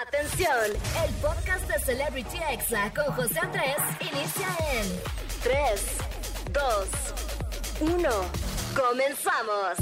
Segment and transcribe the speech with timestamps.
[0.00, 0.72] Atención,
[1.04, 4.86] el podcast de Celebrity Exa con José Andrés inicia en
[5.42, 5.98] 3,
[7.78, 8.08] 2, 1.
[8.74, 9.76] Comenzamos.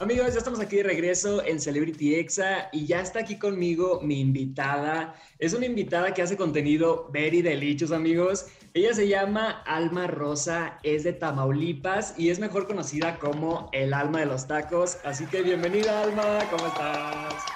[0.00, 4.20] Amigos, ya estamos aquí de regreso en Celebrity Exa y ya está aquí conmigo mi
[4.20, 5.14] invitada.
[5.38, 8.46] Es una invitada que hace contenido very delicious, amigos.
[8.74, 14.18] Ella se llama Alma Rosa, es de Tamaulipas y es mejor conocida como el alma
[14.18, 14.98] de los tacos.
[15.04, 17.53] Así que bienvenida, Alma, ¿cómo estás?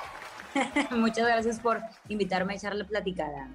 [0.90, 3.49] Muchas gracias por invitarme a echarle platicada.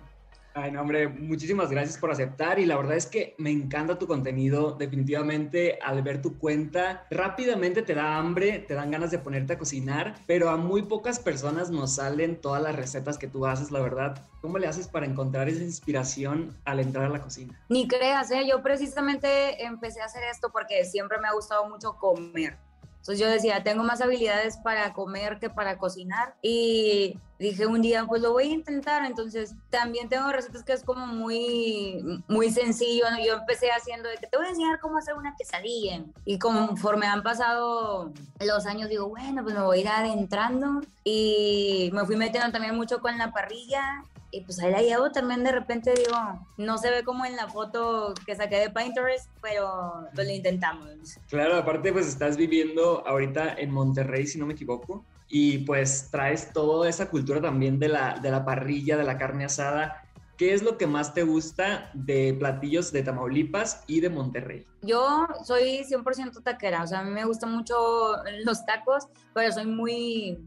[0.55, 4.05] Ay, no, hombre, muchísimas gracias por aceptar y la verdad es que me encanta tu
[4.05, 4.73] contenido.
[4.73, 9.57] Definitivamente, al ver tu cuenta, rápidamente te da hambre, te dan ganas de ponerte a
[9.57, 13.79] cocinar, pero a muy pocas personas nos salen todas las recetas que tú haces, la
[13.79, 14.27] verdad.
[14.41, 17.59] ¿Cómo le haces para encontrar esa inspiración al entrar a la cocina?
[17.69, 18.47] Ni creas, ¿eh?
[18.47, 22.59] yo precisamente empecé a hacer esto porque siempre me ha gustado mucho comer.
[23.03, 26.35] Entonces yo decía, tengo más habilidades para comer que para cocinar.
[26.41, 29.03] Y dije un día, pues lo voy a intentar.
[29.03, 33.03] Entonces también tengo recetas que es como muy, muy sencillo.
[33.25, 35.99] Yo empecé haciendo de que te voy a enseñar cómo hacer una quesadilla.
[36.23, 40.79] Y conforme han pasado los años, digo, bueno, pues me voy a ir adentrando.
[41.03, 45.43] Y me fui metiendo también mucho con la parrilla y pues ahí la llevo también
[45.43, 46.17] de repente digo,
[46.57, 51.19] no se ve como en la foto que saqué de Pinterest, pero pues lo intentamos.
[51.29, 56.51] Claro, aparte pues estás viviendo ahorita en Monterrey, si no me equivoco, y pues traes
[56.51, 60.03] toda esa cultura también de la, de la parrilla, de la carne asada.
[60.35, 64.65] ¿Qué es lo que más te gusta de platillos de Tamaulipas y de Monterrey?
[64.81, 67.75] Yo soy 100% taquera, o sea, a mí me gustan mucho
[68.43, 70.39] los tacos, pero soy muy,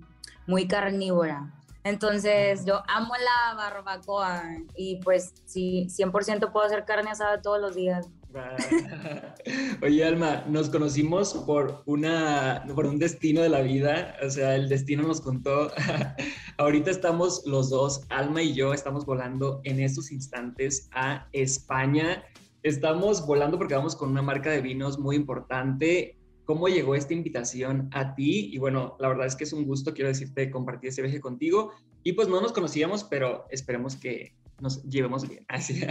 [0.48, 1.52] muy carnívora.
[1.86, 4.42] Entonces, yo amo la barbacoa
[4.74, 8.10] y pues sí, 100% puedo hacer carne asada todos los días.
[9.82, 14.68] Oye, Alma, nos conocimos por una por un destino de la vida, o sea, el
[14.68, 15.70] destino nos contó.
[16.58, 22.24] Ahorita estamos los dos, Alma y yo, estamos volando en estos instantes a España.
[22.64, 27.90] Estamos volando porque vamos con una marca de vinos muy importante cómo llegó esta invitación
[27.92, 28.50] a ti.
[28.52, 31.72] Y bueno, la verdad es que es un gusto, quiero decirte, compartir este viaje contigo.
[32.02, 35.44] Y pues no nos conocíamos, pero esperemos que nos llevemos bien.
[35.48, 35.84] Así.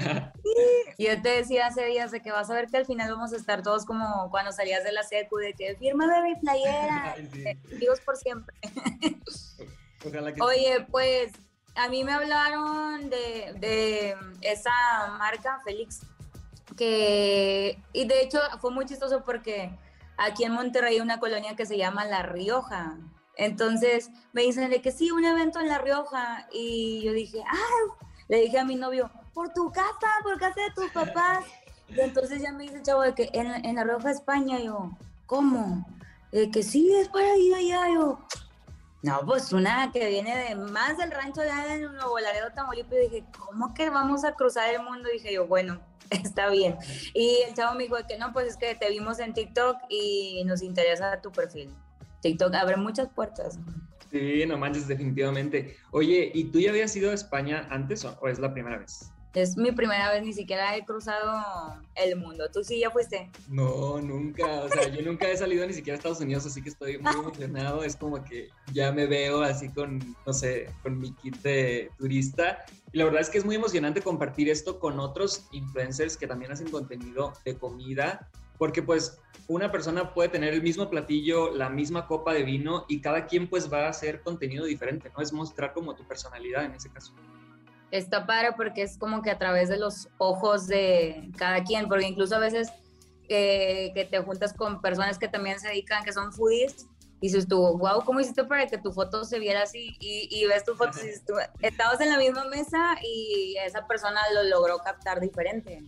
[0.98, 3.36] Yo te decía hace días de que vas a ver que al final vamos a
[3.36, 7.16] estar todos como cuando salías de la secu, de que firma de mi playera,
[7.80, 8.56] Dios por siempre.
[10.40, 11.34] Oye, pues
[11.76, 14.72] a mí me hablaron de, de esa
[15.18, 16.02] marca, Félix,
[16.78, 19.72] que, y de hecho fue muy chistoso porque
[20.18, 22.98] aquí en Monterrey hay una colonia que se llama La Rioja.
[23.38, 26.48] Entonces me dicen de que sí, un evento en La Rioja.
[26.52, 27.96] Y yo dije, ah,
[28.28, 31.46] le dije a mi novio, por tu casa, por casa de tus papás.
[31.90, 34.92] Y entonces ya me dice el chavo de que en, La Rioja, España, yo,
[35.26, 35.86] ¿cómo?
[36.32, 37.90] De que sí, es para allá.
[37.94, 38.20] Yo,
[39.04, 42.94] no, pues una que viene de más del rancho allá en Nuevo Laredo, Tamaulipas.
[42.94, 45.10] Y dije, ¿cómo que vamos a cruzar el mundo?
[45.10, 45.80] Y dije yo, bueno,
[46.24, 46.78] está bien.
[47.14, 50.44] Y el chavo me dijo que no, pues es que te vimos en TikTok y
[50.46, 51.74] nos interesa tu perfil.
[52.22, 53.60] TikTok abre muchas puertas.
[54.12, 55.78] Sí, no manches, definitivamente.
[55.92, 59.12] Oye, ¿y tú ya habías ido a España antes o es la primera vez?
[59.36, 62.50] Es mi primera vez, ni siquiera he cruzado el mundo.
[62.54, 63.30] ¿Tú sí ya fuiste?
[63.50, 64.62] No, nunca.
[64.62, 67.14] O sea, yo nunca he salido ni siquiera a Estados Unidos, así que estoy muy
[67.14, 67.84] emocionado.
[67.84, 72.64] Es como que ya me veo así con, no sé, con mi kit de turista.
[72.94, 76.54] Y la verdad es que es muy emocionante compartir esto con otros influencers que también
[76.54, 79.20] hacen contenido de comida, porque pues
[79.50, 83.50] una persona puede tener el mismo platillo, la misma copa de vino y cada quien
[83.50, 85.22] pues va a hacer contenido diferente, ¿no?
[85.22, 87.14] Es mostrar como tu personalidad en ese caso
[87.92, 92.08] está padre porque es como que a través de los ojos de cada quien, porque
[92.08, 92.70] incluso a veces
[93.30, 96.88] eh, que te juntas con personas que también se dedican, que son foodies,
[97.22, 99.96] y dices tú, wow, ¿cómo hiciste para que tu foto se viera así?
[100.00, 104.20] Y, ves tu foto y dices tú, estabas en la misma mesa y esa persona
[104.34, 105.82] lo logró captar diferente.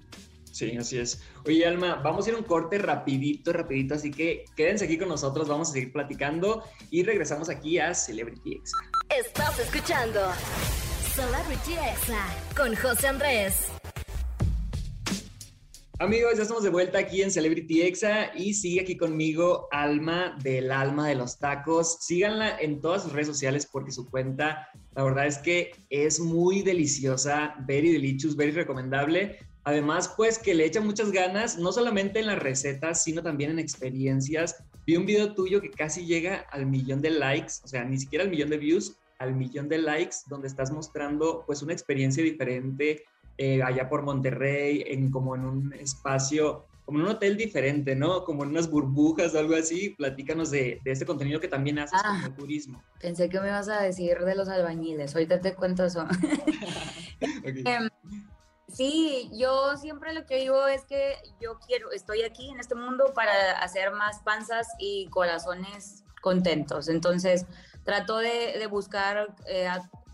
[0.52, 1.22] Sí, así es.
[1.46, 5.48] Oye, Alma, vamos a ir un corte rapidito, rapidito, así que quédense aquí con nosotros,
[5.48, 8.72] vamos a seguir platicando y regresamos aquí a Celebrity X.
[9.10, 10.22] Estás escuchando
[11.18, 13.70] Celebrity Exa con José Andrés.
[15.98, 20.72] Amigos, ya estamos de vuelta aquí en Celebrity Exa y sigue aquí conmigo Alma del
[20.72, 21.98] Alma de los Tacos.
[22.02, 26.62] Síganla en todas sus redes sociales porque su cuenta, la verdad es que es muy
[26.62, 29.40] deliciosa, very delicious, very recomendable.
[29.64, 33.58] Además, pues que le echa muchas ganas, no solamente en las recetas, sino también en
[33.58, 34.64] experiencias.
[34.86, 38.24] Vi un video tuyo que casi llega al millón de likes, o sea, ni siquiera
[38.24, 43.04] al millón de views, al millón de likes, donde estás mostrando pues una experiencia diferente
[43.38, 48.24] eh, allá por Monterrey, en como en un espacio como en un hotel diferente, ¿no?
[48.24, 49.90] Como en unas burbujas o algo así.
[49.90, 52.22] Platícanos de, de este contenido que también haces Ah.
[52.24, 52.82] como turismo.
[53.02, 55.14] Pensé que me ibas a decir de los albañiles.
[55.14, 56.06] Ahorita te cuento eso.
[57.44, 57.56] Ok.
[57.66, 57.90] Em,
[58.70, 63.14] Sí, yo siempre lo que digo es que yo quiero, estoy aquí en este mundo
[63.16, 66.90] para hacer más panzas y corazones contentos.
[66.90, 67.46] Entonces,
[67.88, 69.70] trato de, de buscar eh,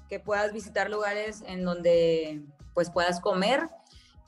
[0.07, 2.43] que puedas visitar lugares en donde
[2.75, 3.67] pues puedas comer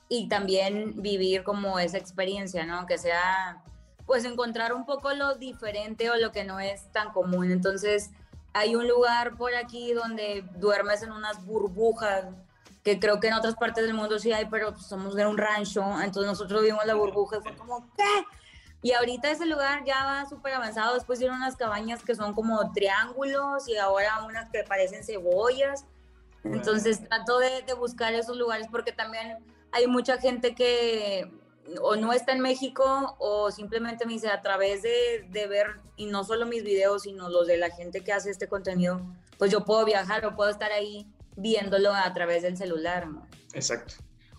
[0.08, 2.86] y también vivir como esa experiencia, ¿no?
[2.86, 3.62] Que sea,
[4.04, 7.52] pues encontrar un poco lo diferente o lo que no es tan común.
[7.52, 8.10] Entonces,
[8.52, 12.24] hay un lugar por aquí donde duermes en unas burbujas
[12.82, 15.84] que creo que en otras partes del mundo sí hay, pero somos de un rancho,
[16.02, 18.24] entonces nosotros vimos la burbuja y fue como, ¿qué?
[18.82, 22.72] Y ahorita ese lugar ya va súper avanzado, después tiene unas cabañas que son como
[22.72, 25.84] triángulos y ahora unas que parecen cebollas.
[26.44, 29.38] Entonces trato de, de buscar esos lugares porque también
[29.72, 31.30] hay mucha gente que
[31.80, 36.06] o no está en México o simplemente me dice a través de, de ver, y
[36.06, 39.00] no solo mis videos, sino los de la gente que hace este contenido,
[39.38, 41.06] pues yo puedo viajar o puedo estar ahí
[41.36, 43.08] viéndolo a través del celular.
[43.08, 43.26] ¿no?
[43.52, 43.94] Exacto.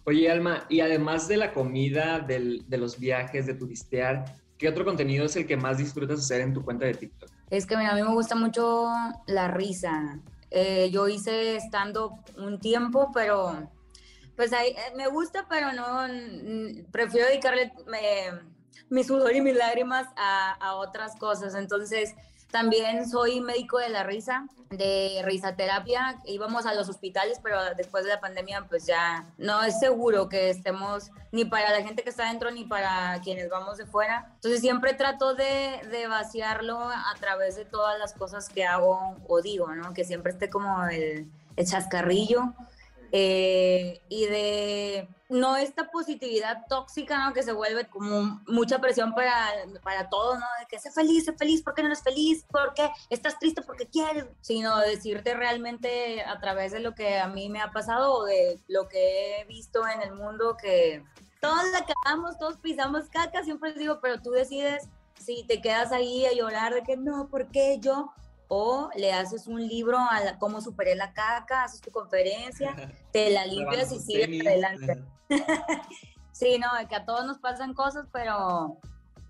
[0.07, 4.23] Oye, Alma, y además de la comida, de los viajes, de turistear,
[4.57, 7.29] ¿qué otro contenido es el que más disfrutas hacer en tu cuenta de TikTok?
[7.49, 8.87] Es que a mí me gusta mucho
[9.27, 10.21] la risa.
[10.49, 13.69] Eh, yo hice stand-up un tiempo, pero
[14.37, 18.31] pues ahí, eh, me gusta, pero no, n- prefiero dedicarle me-
[18.89, 21.53] mi sudor y mis lágrimas a otras cosas.
[21.53, 22.15] Entonces,
[22.51, 26.19] también soy médico de la risa, de risaterapia.
[26.25, 30.49] Íbamos a los hospitales, pero después de la pandemia, pues ya no es seguro que
[30.49, 34.31] estemos ni para la gente que está dentro ni para quienes vamos de fuera.
[34.35, 39.73] Entonces, siempre trato de, vaciarlo a través de todas las cosas que hago o digo,
[39.75, 39.93] ¿no?
[39.93, 41.29] Que siempre esté como el
[41.65, 42.53] chascarrillo
[43.11, 47.33] eh, y de no esta positividad tóxica, ¿no?
[47.33, 49.51] Que se vuelve como mucha presión para,
[49.83, 50.45] para todo, ¿no?
[50.59, 52.45] De que sé feliz, sé feliz, ¿por qué no eres feliz?
[52.49, 53.61] ¿Por qué estás triste?
[53.61, 54.25] porque quieres?
[54.41, 58.59] Sino decirte realmente a través de lo que a mí me ha pasado o de
[58.67, 61.03] lo que he visto en el mundo que
[61.41, 64.87] todos la cagamos, todos pisamos caca, siempre digo, pero tú decides
[65.19, 68.13] si te quedas ahí a llorar de que no, ¿por qué yo?
[68.49, 72.75] O le haces un libro a la- cómo superé la caca, haces tu conferencia,
[73.11, 75.03] te la limpias y sigues adelante.
[76.31, 78.77] Sí, no, que a todos nos pasan cosas, pero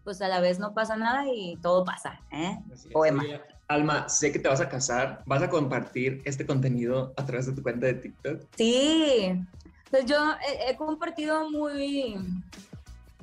[0.03, 2.59] pues a la vez no pasa nada y todo pasa, ¿eh?
[2.91, 3.23] Poema.
[3.69, 5.23] Alma, sé que te vas a casar.
[5.25, 8.41] ¿Vas a compartir este contenido a través de tu cuenta de TikTok?
[8.57, 9.41] Sí,
[9.89, 12.17] pues yo he, he compartido muy,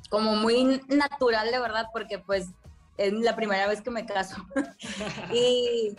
[0.09, 2.47] como muy natural, de verdad, porque pues
[2.97, 4.37] es la primera vez que me caso
[5.33, 5.95] y,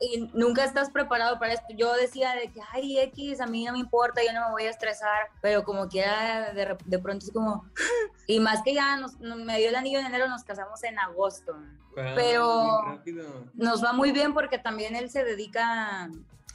[0.00, 1.66] y nunca estás preparado para esto.
[1.76, 4.64] Yo decía de que, ay, X, a mí no me importa, yo no me voy
[4.64, 7.64] a estresar, pero como quiera, de, de pronto es como,
[8.26, 10.98] y más que ya nos, nos- me dio el anillo en enero, nos casamos en
[10.98, 11.52] agosto.
[11.96, 13.00] Wow, Pero-
[13.54, 16.10] nos va muy bien porque también él se dedica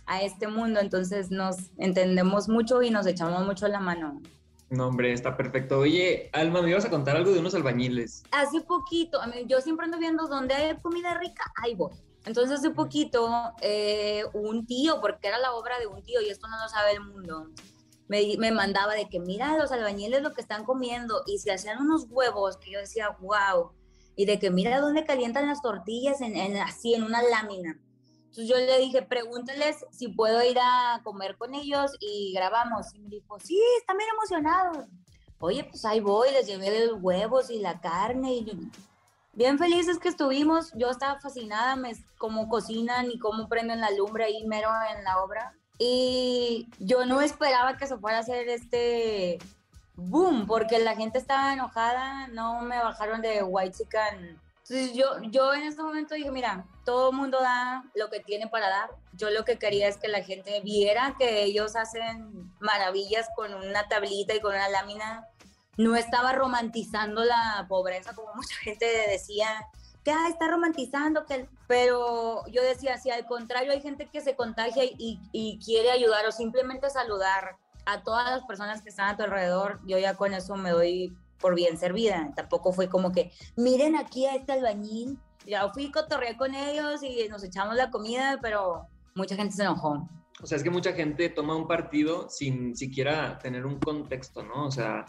[0.06, 4.22] a este mundo, entonces nos entendemos mucho y nos echamos mucho la mano.
[4.70, 5.80] No, hombre, está perfecto.
[5.80, 8.24] Oye, Alma, me ibas a contar algo de unos albañiles.
[8.32, 11.92] Hace poquito, yo siempre ando viendo dónde hay comida rica, ahí voy.
[12.26, 13.28] Entonces hace poquito
[13.62, 16.92] eh, un tío, porque era la obra de un tío y esto no lo sabe
[16.92, 17.48] el mundo,
[18.08, 21.82] me, me mandaba de que mira los albañiles lo que están comiendo y se hacían
[21.82, 23.72] unos huevos que yo decía, wow,
[24.16, 27.80] y de que mira dónde calientan las tortillas en, en- así en una lámina.
[28.30, 32.94] Entonces yo le dije, pregúntales si puedo ir a comer con ellos y grabamos.
[32.94, 34.86] Y me dijo, sí, están bien emocionados.
[35.40, 38.54] Oye, pues ahí voy, les llevé los huevos y la carne y yo-
[39.34, 40.72] bien felices que estuvimos.
[40.76, 45.24] Yo estaba fascinada, me, cómo cocinan y cómo prenden la lumbre ahí mero en la
[45.24, 45.54] obra.
[45.80, 49.40] Y yo no esperaba que se fuera a hacer este
[49.96, 54.40] boom, porque la gente estaba enojada, no me bajaron de White Chicken.
[54.70, 58.92] Yo, yo en ese momento dije, mira, todo mundo da lo que tiene para dar.
[59.14, 63.88] Yo lo que quería es que la gente viera que ellos hacen maravillas con una
[63.88, 65.28] tablita y con una lámina.
[65.78, 69.48] No estaba romantizando la pobreza como mucha gente decía,
[70.04, 71.50] que ah, está romantizando, que...
[71.68, 76.26] pero yo decía, si al contrario hay gente que se contagia y, y quiere ayudar
[76.28, 80.34] o simplemente saludar a todas las personas que están a tu alrededor, yo ya con
[80.34, 82.32] eso me doy por bien servida.
[82.36, 85.18] Tampoco fue como que, miren aquí a este albañil.
[85.46, 90.08] Ya fui, cotorreé con ellos y nos echamos la comida, pero mucha gente se enojó.
[90.42, 94.68] O sea, es que mucha gente toma un partido sin siquiera tener un contexto, ¿no?
[94.68, 95.06] O sea,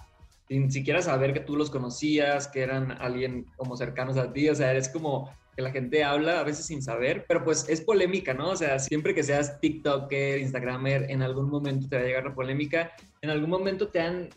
[0.49, 4.49] sin siquiera saber que tú los conocías, que eran alguien como cercanos a ti.
[4.49, 7.81] O sea, eres como que la gente habla a veces sin saber, pero pues es
[7.81, 8.51] polémica, ¿no?
[8.51, 12.35] O sea, siempre que seas TikToker, Instagramer, en algún momento te va a llegar la
[12.35, 12.91] polémica.
[13.21, 14.29] En algún momento te han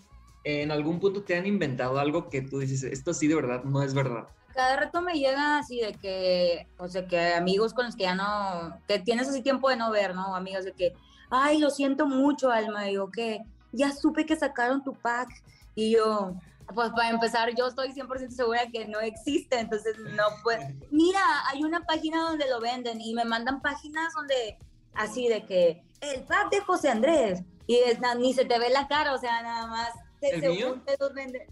[0.43, 3.81] ¿en algún punto te han inventado algo que tú dices, esto sí de verdad no
[3.81, 4.27] es verdad?
[4.53, 8.15] Cada rato me llega así de que, o sea, que amigos con los que ya
[8.15, 10.35] no, que tienes así tiempo de no ver, ¿no?
[10.35, 10.93] Amigos de que,
[11.29, 13.39] ay, lo siento mucho, Alma, digo que
[13.71, 15.29] ya supe que sacaron tu pack
[15.73, 16.35] y yo,
[16.75, 20.75] pues para empezar, yo estoy 100% segura que no existe, entonces no puede.
[20.91, 24.59] Mira, hay una página donde lo venden y me mandan páginas donde,
[24.93, 27.79] así de que, el pack de José Andrés, y
[28.17, 29.89] ni se te ve la cara, o sea, nada más.
[30.31, 30.81] ¿El mío?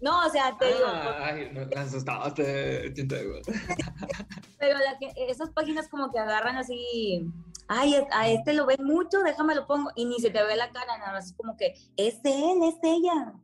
[0.00, 0.86] No, o sea, te digo.
[0.86, 2.92] Ay, me asustaste,
[4.58, 7.26] Pero la que, esas páginas como que agarran así,
[7.68, 10.70] ay, a este lo ven mucho, déjame lo pongo, y ni se te ve la
[10.72, 13.34] cara, nada más es como que, es él, es ella.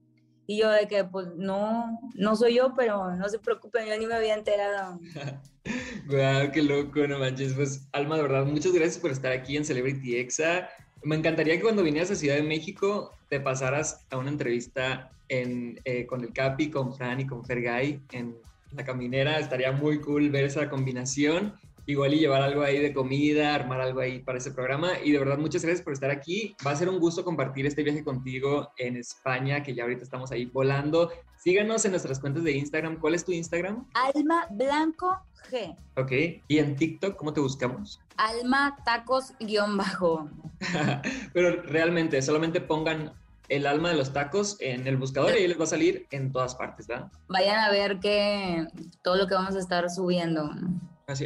[0.50, 4.06] Y yo de que, pues, no, no soy yo, pero no se preocupen, yo ni
[4.06, 4.98] me había enterado.
[6.08, 7.52] Guau, qué loco, no manches.
[7.52, 10.70] Pues, Alma, de verdad, muchas gracias por estar aquí en Celebrity Exa.
[11.02, 15.80] Me encantaría que cuando vinieras a Ciudad de México te pasaras a una entrevista en,
[15.84, 18.36] eh, con el Capi, con Fran y con Fergay en
[18.72, 19.38] la caminera.
[19.38, 21.54] Estaría muy cool ver esa combinación
[21.88, 24.92] igual y llevar algo ahí de comida, armar algo ahí para ese programa.
[25.02, 26.54] Y de verdad, muchas gracias por estar aquí.
[26.64, 30.30] Va a ser un gusto compartir este viaje contigo en España, que ya ahorita estamos
[30.30, 31.10] ahí volando.
[31.38, 33.00] Síganos en nuestras cuentas de Instagram.
[33.00, 33.86] ¿Cuál es tu Instagram?
[33.94, 35.18] Alma Blanco
[35.50, 35.74] G.
[35.96, 36.42] Ok.
[36.46, 38.00] ¿Y en TikTok cómo te buscamos?
[38.18, 40.28] Alma Tacos guion bajo.
[41.32, 43.14] Pero realmente, solamente pongan
[43.48, 46.32] el alma de los tacos en el buscador y ahí les va a salir en
[46.32, 47.10] todas partes, ¿verdad?
[47.28, 48.66] Vayan a ver que
[49.02, 50.50] todo lo que vamos a estar subiendo.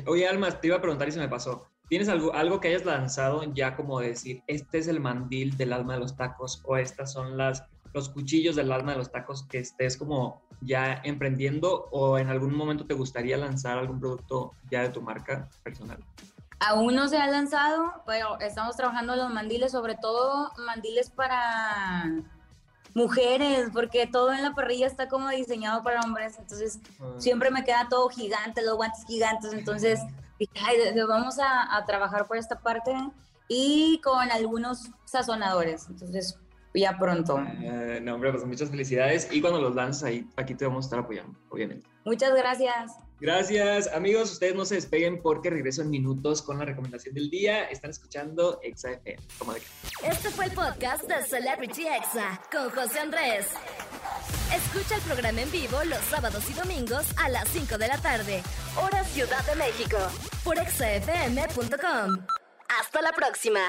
[0.07, 1.67] Oye, Alma, te iba a preguntar y se me pasó.
[1.89, 5.95] ¿Tienes algo, algo que hayas lanzado ya como decir, este es el mandil del alma
[5.95, 9.59] de los tacos o estas son las, los cuchillos del alma de los tacos que
[9.59, 14.91] estés como ya emprendiendo o en algún momento te gustaría lanzar algún producto ya de
[14.91, 15.99] tu marca personal?
[16.61, 22.05] Aún no se ha lanzado, pero estamos trabajando los mandiles, sobre todo mandiles para
[22.95, 27.15] mujeres, porque todo en la parrilla está como diseñado para hombres, entonces ah.
[27.19, 30.01] siempre me queda todo gigante, los guantes gigantes, entonces
[31.09, 32.93] vamos a, trabajar por esta parte
[33.49, 36.39] y con algunos sazonadores, entonces
[36.75, 37.39] ya pronto.
[37.39, 40.87] Eh, no, hombre, pues muchas felicidades y cuando los lanzas ahí, aquí te vamos a
[40.87, 41.87] estar apoyando, obviamente.
[42.05, 42.93] Muchas gracias.
[43.23, 44.33] Gracias, amigos.
[44.33, 47.67] Ustedes no se despeguen porque regreso en minutos con la recomendación del día.
[47.67, 49.61] Están escuchando Exa FM.
[50.11, 53.47] Este fue el podcast de Celebrity Exa con José Andrés.
[54.53, 58.43] Escucha el programa en vivo los sábados y domingos a las 5 de la tarde,
[58.83, 59.99] hora Ciudad de México,
[60.43, 62.27] por exafm.com.
[62.81, 63.61] Hasta la próxima.